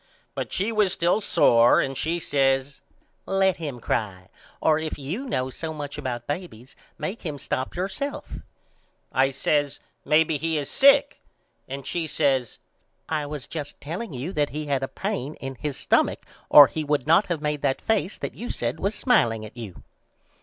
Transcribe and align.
But 0.33 0.51
she 0.51 0.71
was 0.71 0.91
still 0.91 1.21
sore 1.21 1.79
and 1.79 1.95
she 1.95 2.19
says 2.19 2.81
Let 3.27 3.57
him 3.57 3.79
cry 3.79 4.29
or 4.59 4.79
if 4.79 4.97
you 4.97 5.25
know 5.27 5.51
so 5.51 5.75
much 5.75 5.95
about 5.95 6.25
babys 6.25 6.75
make 6.97 7.21
him 7.21 7.37
stop 7.37 7.75
yourself 7.75 8.33
I 9.11 9.29
says 9.29 9.79
Maybe 10.03 10.37
he 10.37 10.57
is 10.57 10.71
sick. 10.71 11.21
And 11.67 11.85
she 11.85 12.07
says 12.07 12.57
I 13.07 13.27
was 13.27 13.45
just 13.47 13.79
telling 13.79 14.11
you 14.11 14.33
that 14.33 14.49
he 14.49 14.65
had 14.65 14.81
a 14.81 14.87
pane 14.87 15.35
in 15.35 15.53
his 15.53 15.77
stumach 15.77 16.25
or 16.49 16.65
he 16.65 16.83
would 16.83 17.05
not 17.05 17.29
of 17.29 17.39
made 17.39 17.61
that 17.61 17.79
face 17.79 18.17
that 18.17 18.33
you 18.33 18.49
said 18.49 18.79
was 18.79 18.95
smileing 18.95 19.45
at 19.45 19.55
you. 19.55 19.83